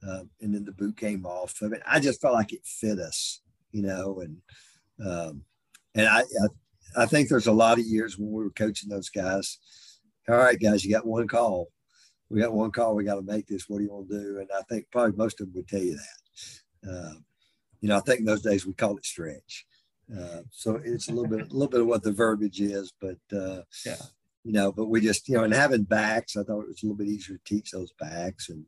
[0.07, 1.83] uh, and then the boot came off of it.
[1.87, 3.41] I just felt like it fit us,
[3.73, 4.37] you know, and
[5.07, 5.43] um,
[5.95, 9.09] and I, I I think there's a lot of years when we were coaching those
[9.09, 9.59] guys.
[10.29, 11.69] All right, guys, you got one call.
[12.29, 12.95] We got one call.
[12.95, 13.69] We got to make this.
[13.69, 14.39] What do you want to do?
[14.39, 16.91] And I think probably most of them would tell you that.
[16.91, 17.15] Uh,
[17.81, 19.67] you know, I think in those days we called it stretch.
[20.19, 23.19] Uh, so it's a little bit, a little bit of what the verbiage is, but
[23.33, 23.97] uh, yeah,
[24.45, 26.87] you know, but we just, you know, and having backs, I thought it was a
[26.87, 28.65] little bit easier to teach those backs, and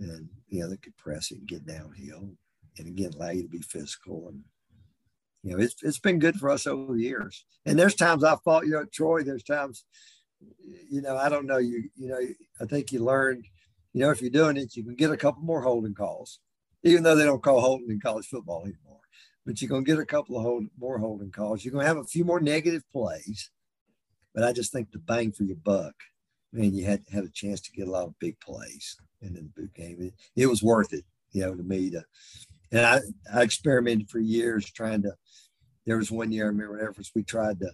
[0.00, 2.30] and you know they could press it and get downhill,
[2.78, 4.42] and again allow you to be physical and.
[5.44, 7.44] You know, it's it's been good for us over the years.
[7.64, 9.22] And there's times I fought, you know, Troy.
[9.22, 9.84] There's times,
[10.90, 11.58] you know, I don't know.
[11.58, 12.18] You you know,
[12.60, 13.46] I think you learned,
[13.92, 16.40] you know, if you're doing it, you can get a couple more holding calls,
[16.82, 18.87] even though they don't call holding in college football anymore.
[19.48, 21.64] But you're gonna get a couple of hold, more holding calls.
[21.64, 23.50] You're gonna have a few more negative plays,
[24.34, 25.94] but I just think the bang for your buck,
[26.52, 29.40] man, you had had a chance to get a lot of big plays in the
[29.56, 29.96] boot game.
[30.02, 32.04] It, it was worth it, you know, to me to.
[32.70, 33.00] And I,
[33.32, 35.14] I experimented for years trying to.
[35.86, 37.70] There was one year I remember at we tried to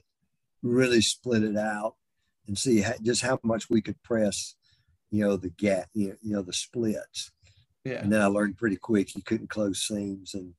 [0.63, 1.97] really split it out
[2.47, 4.55] and see how, just how much we could press,
[5.11, 7.33] you know, the gap, you know, you know, the splits.
[7.85, 7.95] Yeah.
[7.95, 10.55] And then I learned pretty quick you couldn't close seams and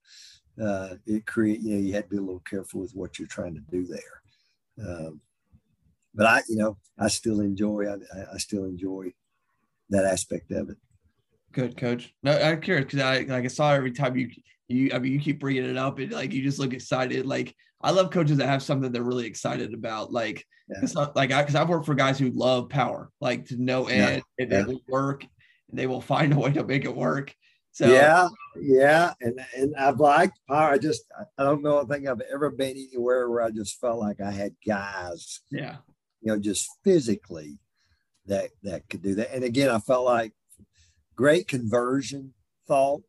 [0.62, 3.28] uh, it create, you know, you had to be a little careful with what you're
[3.28, 4.88] trying to do there.
[4.88, 5.22] Um,
[6.14, 9.14] but I, you know, I still enjoy, I, I still enjoy
[9.90, 10.78] that aspect of it.
[11.52, 12.14] Good coach.
[12.24, 14.30] No, I'm curious because I like I saw every time you
[14.68, 17.26] you I mean you keep bringing it up and like you just look excited.
[17.26, 20.12] Like I love coaches that have something they're really excited about.
[20.12, 20.80] Like yeah.
[20.84, 23.88] it's not like I because I've worked for guys who love power, like to no
[23.88, 24.22] end.
[24.38, 24.46] Yeah.
[24.50, 25.26] It, will work.
[25.70, 27.34] And they will find a way to make it work.
[27.76, 30.72] So yeah, yeah, and and I've liked power.
[30.72, 31.04] I just
[31.38, 31.82] I don't know.
[31.82, 35.42] I think I've ever been anywhere where I just felt like I had guys.
[35.52, 35.76] Yeah,
[36.22, 37.60] you know, just physically
[38.28, 39.36] that that could do that.
[39.36, 40.32] And again, I felt like
[41.18, 42.34] great conversion
[42.66, 43.02] thought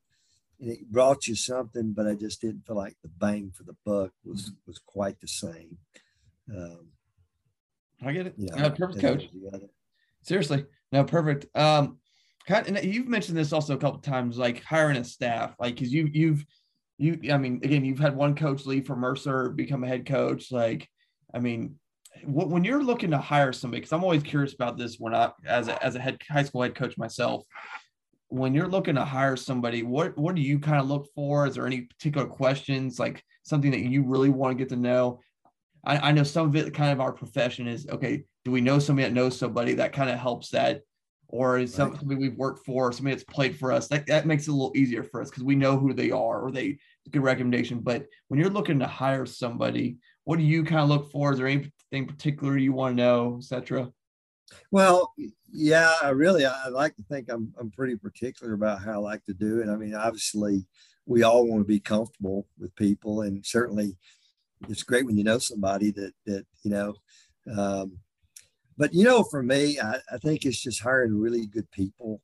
[0.58, 3.76] and it brought you something, but I just didn't feel like the bang for the
[3.84, 5.78] buck was was quite the same.
[6.52, 6.88] Um,
[8.04, 8.34] I get it.
[8.36, 9.28] Yeah, no, perfect, coach.
[10.22, 11.46] Seriously, no, perfect.
[11.56, 12.00] Um,
[12.46, 15.92] kind of, you've mentioned this also a couple times, like hiring a staff, like because
[15.92, 16.44] you you've
[16.98, 20.50] you I mean, again, you've had one coach leave for Mercer, become a head coach.
[20.50, 20.88] Like,
[21.34, 21.76] I mean,
[22.24, 25.68] when you're looking to hire somebody, because I'm always curious about this when I as
[25.68, 27.42] a as a head high school head coach myself
[28.28, 31.46] when you're looking to hire somebody, what what do you kind of look for?
[31.46, 35.20] Is there any particular questions, like something that you really want to get to know?
[35.84, 38.78] I, I know some of it kind of our profession is okay, do we know
[38.78, 40.80] somebody that knows somebody that kind of helps that?
[41.28, 41.92] Or is right.
[41.92, 43.88] somebody we've worked for, somebody that's played for us?
[43.88, 46.40] That, that makes it a little easier for us because we know who they are
[46.40, 46.78] or they
[47.10, 47.80] good recommendation.
[47.80, 51.32] But when you're looking to hire somebody, what do you kind of look for?
[51.32, 53.90] Is there anything particular you want to know, etc.?
[54.70, 55.12] Well,
[55.52, 59.24] yeah, I really, I like to think I'm, I'm pretty particular about how I like
[59.24, 59.68] to do it.
[59.68, 60.64] I mean, obviously,
[61.06, 63.96] we all want to be comfortable with people, and certainly,
[64.68, 66.94] it's great when you know somebody that that you know.
[67.56, 67.98] Um,
[68.76, 72.20] but you know, for me, I, I think it's just hiring really good people.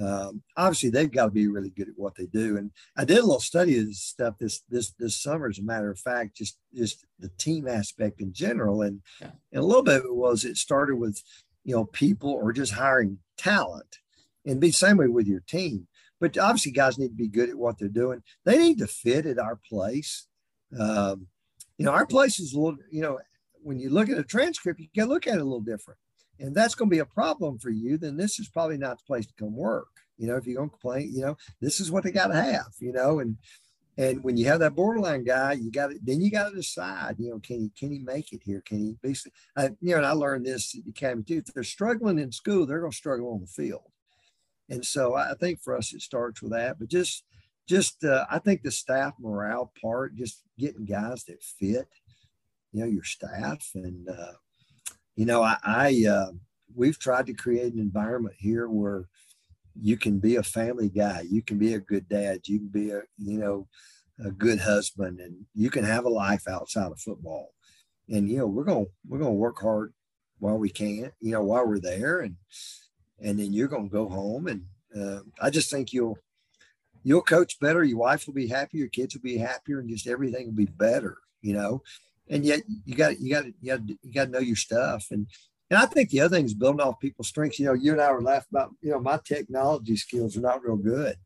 [0.00, 2.56] Um, obviously, they've got to be really good at what they do.
[2.56, 5.62] And I did a little study of this stuff this this this summer, as a
[5.62, 8.82] matter of fact, just just the team aspect in general.
[8.82, 9.30] And, yeah.
[9.52, 11.22] and a little bit of it was it started with
[11.68, 13.98] you know, people or just hiring talent
[14.46, 15.86] and be same way with your team.
[16.18, 18.22] But obviously, guys need to be good at what they're doing.
[18.46, 20.26] They need to fit at our place.
[20.78, 21.26] Um,
[21.76, 23.20] you know, our place is a little, you know,
[23.62, 25.98] when you look at a transcript, you can look at it a little different.
[26.40, 27.98] And that's going to be a problem for you.
[27.98, 29.88] Then this is probably not the place to come work.
[30.18, 32.40] You know, if you're going to complain, you know, this is what they got to
[32.40, 33.36] have, you know, and
[33.96, 37.16] and when you have that borderline guy, you got to then you got to decide,
[37.18, 38.62] you know, can he can he make it here?
[38.64, 39.16] Can he be?
[39.56, 41.38] Uh, you know, and I learned this at the academy too.
[41.38, 43.90] If they're struggling in school, they're going to struggle on the field.
[44.70, 46.78] And so I think for us, it starts with that.
[46.78, 47.24] But just
[47.68, 51.88] just uh, I think the staff morale part, just getting guys that fit,
[52.72, 54.32] you know, your staff, and uh,
[55.16, 56.30] you know, I, I uh,
[56.74, 59.08] we've tried to create an environment here where
[59.80, 62.90] you can be a family guy you can be a good dad you can be
[62.90, 63.68] a you know
[64.24, 67.52] a good husband and you can have a life outside of football.
[68.08, 69.92] And you know we're to we're to work hard
[70.38, 72.36] while we can you know while we're there and
[73.20, 74.64] and then you're to go home and
[74.96, 76.16] uh, i just think you'll
[77.02, 80.06] you'll coach better your wife will be happier your kids will be happier and just
[80.06, 81.82] everything will be better you know
[82.30, 85.26] and yet you got you got you got you got to know your stuff and
[85.70, 87.58] and I think the other thing is building off people's strengths.
[87.58, 90.62] You know, you and I were laughing about, you know, my technology skills are not
[90.64, 91.16] real good.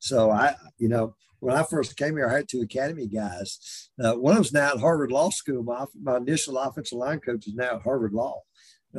[0.00, 3.90] So I, you know, when I first came here, I had two academy guys.
[4.02, 5.62] Uh, one of them's now at Harvard Law School.
[5.62, 8.40] My, my initial offensive line coach is now at Harvard Law.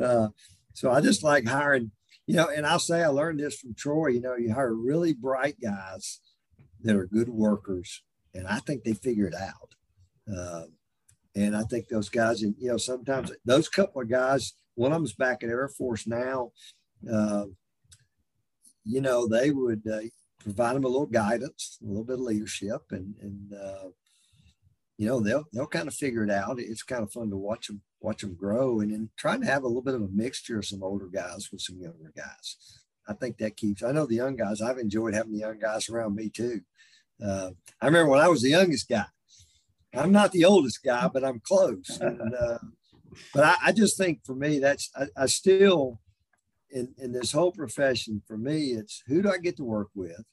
[0.00, 0.28] Uh,
[0.72, 1.90] so I just like hiring,
[2.26, 4.08] you know, and I'll say I learned this from Troy.
[4.08, 6.20] You know, you hire really bright guys
[6.82, 8.02] that are good workers,
[8.34, 9.74] and I think they figure it out.
[10.30, 10.64] Uh,
[11.34, 14.98] and I think those guys, and you know, sometimes those couple of guys one of
[14.98, 16.52] them's back at Air Force now.
[17.10, 17.46] Uh,
[18.84, 20.00] you know, they would uh,
[20.40, 23.88] provide them a little guidance, a little bit of leadership, and and uh,
[24.98, 26.58] you know they'll they'll kind of figure it out.
[26.58, 29.62] It's kind of fun to watch them watch them grow, and then trying to have
[29.62, 32.56] a little bit of a mixture of some older guys with some younger guys.
[33.06, 33.82] I think that keeps.
[33.82, 34.60] I know the young guys.
[34.60, 36.60] I've enjoyed having the young guys around me too.
[37.24, 39.04] Uh, I remember when I was the youngest guy.
[39.96, 41.98] I'm not the oldest guy, but I'm close.
[42.00, 42.58] And, uh,
[43.32, 46.00] but I, I, just think for me, that's I, I still
[46.70, 48.22] in in this whole profession.
[48.26, 50.24] For me, it's who do I get to work with?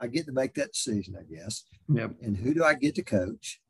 [0.00, 1.64] I get to make that decision, I guess.
[1.88, 2.16] Yep.
[2.22, 3.60] And who do I get to coach?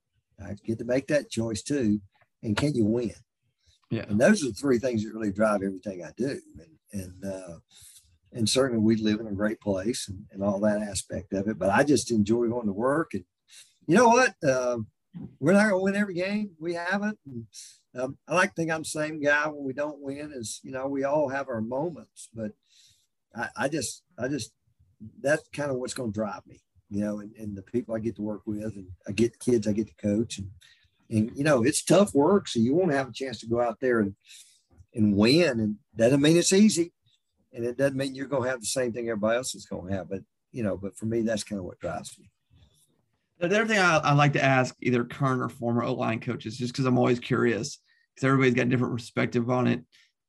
[0.43, 2.01] I get to make that choice too.
[2.43, 3.13] And can you win?
[3.91, 4.05] Yeah.
[4.09, 6.41] And those are the three things that really drive everything I do.
[6.59, 7.59] And and uh,
[8.33, 11.59] and certainly we live in a great place and, and all that aspect of it.
[11.59, 13.15] But I just enjoy going to work.
[13.15, 13.25] And
[13.87, 14.35] you know what?
[14.49, 14.87] Um,
[15.39, 16.51] we're not going to win every game.
[16.59, 17.19] We haven't.
[17.27, 17.47] And,
[17.97, 20.33] um, I like to think I'm the same guy when we don't win.
[20.35, 22.53] Is you know we all have our moments, but
[23.35, 24.53] I, I just I just
[25.21, 26.61] that's kind of what's going to drive me.
[26.91, 29.51] You know, and, and the people I get to work with, and I get the
[29.51, 30.51] kids I get to coach, and
[31.09, 33.61] and you know it's tough work, so you want to have a chance to go
[33.61, 34.15] out there and
[34.95, 36.93] and win, and that doesn't mean it's easy,
[37.53, 39.89] and it doesn't mean you're going to have the same thing everybody else is going
[39.89, 40.09] to have.
[40.09, 42.31] But you know, but for me, that's kind of what drives me.
[43.41, 46.57] The other thing I, I like to ask either current or former O line coaches,
[46.57, 47.79] just because I'm always curious,
[48.15, 49.83] because everybody's got a different perspective on it.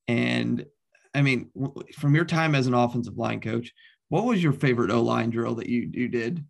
[0.07, 0.65] And
[1.13, 1.49] I mean,
[1.97, 3.71] from your time as an offensive line coach,
[4.09, 6.43] what was your favorite O line drill that you you did?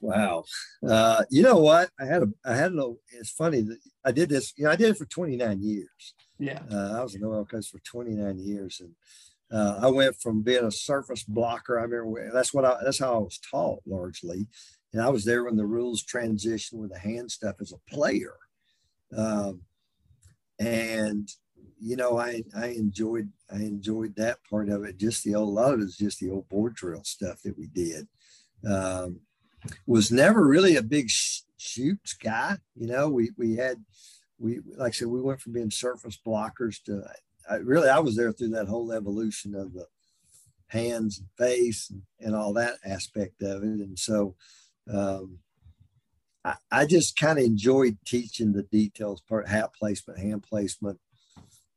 [0.00, 0.44] Wow.
[0.86, 1.90] Uh, you know what?
[1.98, 4.76] I had a, I had a, it's funny that I did this, you know, I
[4.76, 6.14] did it for 29 years.
[6.38, 6.60] Yeah.
[6.70, 8.80] Uh, I was an OL coach for 29 years.
[8.80, 8.94] And
[9.52, 11.78] uh, I went from being a surface blocker.
[11.78, 14.46] I remember that's what I, that's how I was taught largely.
[14.92, 18.34] And I was there when the rules transitioned with the hand stuff as a player.
[19.16, 19.62] Um,
[20.58, 21.28] and,
[21.80, 24.98] you know, I, I enjoyed, I enjoyed that part of it.
[24.98, 27.58] Just the old, a lot of it is just the old board drill stuff that
[27.58, 28.06] we did.
[28.68, 29.20] Um,
[29.86, 32.56] was never really a big sh- chutes guy.
[32.74, 33.84] You know, we we had
[34.38, 37.04] we like I said, we went from being surface blockers to
[37.48, 39.86] I, really I was there through that whole evolution of the
[40.68, 43.80] hands and face and, and all that aspect of it.
[43.80, 44.34] And so
[44.92, 45.38] um,
[46.44, 50.98] I, I just kind of enjoyed teaching the details part, hat placement, hand placement,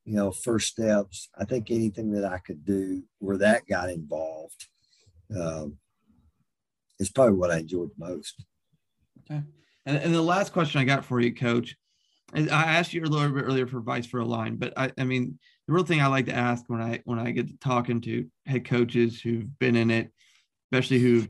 [0.06, 1.30] you know, first steps.
[1.38, 4.68] I think anything that I could do where that got involved.
[5.36, 5.78] Um,
[7.00, 8.44] is probably what I enjoyed most.
[9.30, 9.42] Okay.
[9.86, 11.76] And, and the last question I got for you, Coach,
[12.34, 15.04] I asked you a little bit earlier for advice for a line, but I, I
[15.04, 15.38] mean,
[15.68, 18.26] the real thing I like to ask when I when I get to talking to
[18.46, 20.12] head coaches who've been in it,
[20.72, 21.28] especially who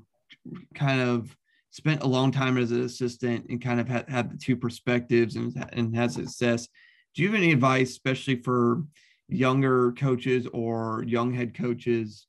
[0.74, 1.36] kind of
[1.72, 5.36] spent a long time as an assistant and kind of had, had the two perspectives
[5.36, 6.68] and, and had success.
[7.14, 8.84] Do you have any advice, especially for
[9.28, 12.28] younger coaches or young head coaches,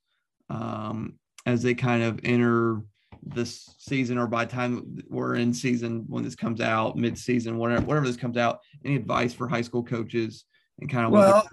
[0.48, 2.82] um, as they kind of enter
[3.22, 8.06] this season or by time we're in season when this comes out mid-season whatever whatever
[8.06, 10.44] this comes out any advice for high school coaches
[10.80, 11.48] and kind of well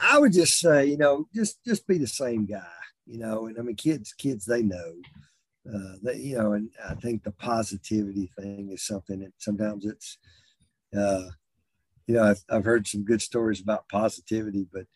[0.00, 2.62] i would just say you know just just be the same guy
[3.06, 4.94] you know and i mean kids kids they know
[5.68, 10.18] uh that you know and i think the positivity thing is something that sometimes it's
[10.96, 11.28] uh
[12.06, 14.86] you know i've, I've heard some good stories about positivity but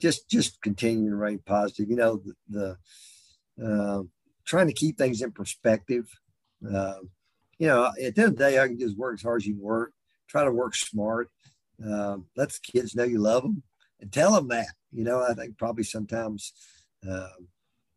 [0.00, 2.76] just just continue to remain positive you know the,
[3.58, 4.10] the um
[4.50, 6.10] trying to keep things in perspective.
[6.68, 6.96] Uh,
[7.58, 9.46] you know, at the end of the day, I can just work as hard as
[9.46, 9.92] you can work.
[10.28, 11.30] Try to work smart.
[11.82, 13.62] Uh, let the kids know you love them
[14.00, 14.68] and tell them that.
[14.92, 16.52] You know, I think probably sometimes,
[17.08, 17.28] uh,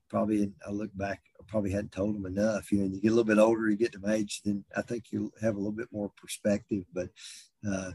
[0.10, 2.72] probably I look back, I probably hadn't told them enough.
[2.72, 4.82] You know, you get a little bit older, you get to my age, then I
[4.82, 6.84] think you'll have a little bit more perspective.
[6.94, 7.10] But
[7.68, 7.92] uh,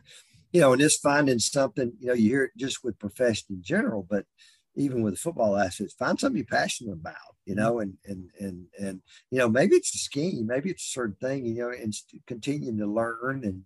[0.53, 3.63] you know, and just finding something, you know, you hear it just with profession in
[3.63, 4.25] general, but
[4.75, 9.03] even with football aspects, find something you're passionate about, you know, and and and and
[9.31, 11.95] you know, maybe it's a scheme, maybe it's a certain thing, you know, and
[12.27, 13.65] continuing to learn and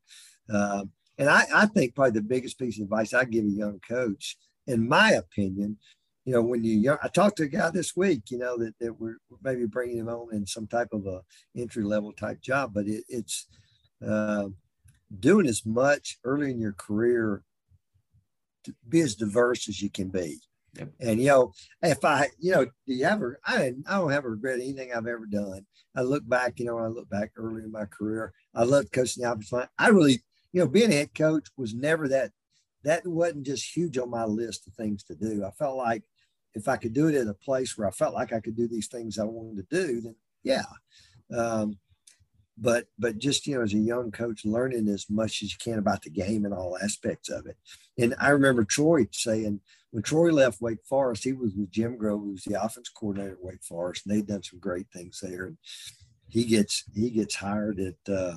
[0.53, 0.85] uh,
[1.19, 4.37] and I, I think probably the biggest piece of advice I give a young coach,
[4.67, 5.79] in my opinion,
[6.25, 8.75] you know, when you young, I talked to a guy this week, you know, that,
[8.81, 11.23] that we're maybe bringing him on in some type of a
[11.57, 13.49] entry level type job, but it, it's
[14.07, 14.49] uh,
[15.19, 17.43] doing as much early in your career
[18.65, 20.39] to be as diverse as you can be.
[20.79, 20.89] Yep.
[21.01, 21.53] And you know,
[21.83, 23.39] if I, you know, do you ever?
[23.45, 25.67] I I don't ever regret anything I've ever done.
[25.95, 29.23] I look back, you know, I look back early in my career, I loved coaching
[29.23, 29.69] the offensive line.
[29.79, 30.23] I really,
[30.53, 32.33] you know, being head coach was never that.
[32.85, 35.45] That wasn't just huge on my list of things to do.
[35.45, 36.03] I felt like
[36.55, 38.67] if I could do it at a place where I felt like I could do
[38.67, 40.65] these things I wanted to do, then yeah.
[41.33, 41.79] Um,
[42.59, 45.79] but but just you know as a young coach learning as much as you can
[45.79, 47.57] about the game and all aspects of it
[47.99, 52.21] and i remember troy saying when troy left wake forest he was with jim grobe
[52.21, 55.47] who was the offense coordinator at wake forest and they'd done some great things there
[55.47, 55.57] and
[56.29, 58.35] he gets he gets hired at uh,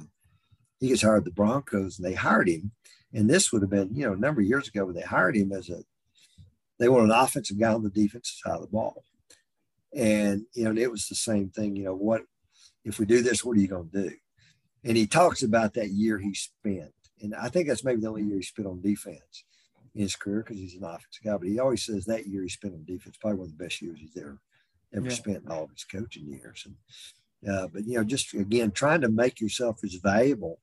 [0.80, 2.71] he gets hired at the broncos and they hired him
[3.13, 5.36] and this would have been you know a number of years ago when they hired
[5.36, 5.84] him as a
[6.80, 9.03] they want an offensive guy on the defensive side of the ball.
[9.93, 12.23] And, you know, it was the same thing, you know, what,
[12.84, 14.15] if we do this, what are you going to do?
[14.84, 16.91] And he talks about that year he spent.
[17.21, 19.45] And I think that's maybe the only year he spent on defense
[19.95, 21.38] in his career because he's an offensive guy.
[21.38, 23.82] But he always says that year he spent on defense, probably one of the best
[23.82, 24.39] years he's ever,
[24.93, 25.13] ever yeah.
[25.13, 26.67] spent in all of his coaching years.
[26.67, 30.59] And, uh, but, you know, just again, trying to make yourself as valuable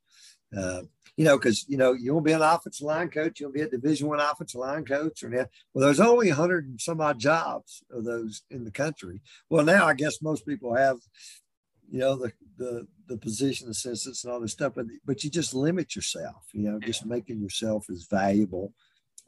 [0.57, 0.83] uh,
[1.17, 3.69] you know, because you know you will be an offensive line coach, you'll be a
[3.69, 7.19] Division One offensive line coach, or now, well, there's only a hundred and some odd
[7.19, 9.21] jobs of those in the country.
[9.51, 10.99] Well, now I guess most people have,
[11.91, 15.55] you know, the the the position assistants and all this stuff, but but you just
[15.55, 18.73] limit yourself, you know, just making yourself as valuable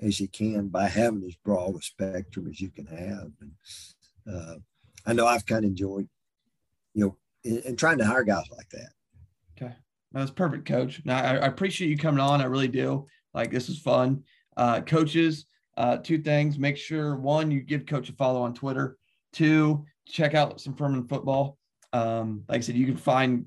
[0.00, 3.30] as you can by having as broad a spectrum as you can have.
[3.40, 3.52] And
[4.26, 4.56] uh,
[5.06, 6.08] I know I've kind of enjoyed,
[6.94, 8.90] you know, and trying to hire guys like that.
[9.56, 9.74] Okay.
[10.14, 11.02] That's perfect, coach.
[11.04, 12.40] Now, I, I, appreciate you coming on.
[12.40, 13.06] I really do.
[13.34, 14.22] Like, this is fun.
[14.56, 15.46] Uh, coaches,
[15.76, 16.56] uh, two things.
[16.56, 18.96] Make sure one, you give coach a follow on Twitter.
[19.32, 21.58] Two, check out some Furman football.
[21.92, 23.46] Um, like I said, you can find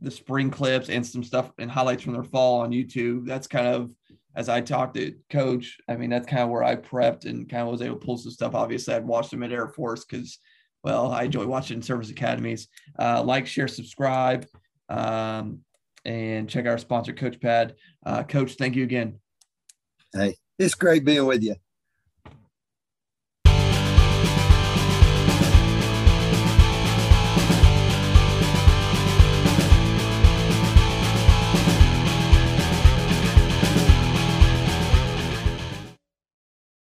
[0.00, 3.26] the spring clips and some stuff and highlights from their fall on YouTube.
[3.26, 3.90] That's kind of
[4.34, 5.76] as I talked to coach.
[5.86, 8.16] I mean, that's kind of where I prepped and kind of was able to pull
[8.16, 8.54] some stuff.
[8.54, 10.38] Obviously, I'd watched them at Air Force because,
[10.82, 12.68] well, I enjoy watching service academies.
[12.98, 14.46] Uh, like, share, subscribe.
[14.88, 15.60] Um,
[16.06, 17.74] and check our sponsor, Coach Pad.
[18.04, 19.18] Uh, Coach, thank you again.
[20.14, 21.56] Hey, it's great being with you.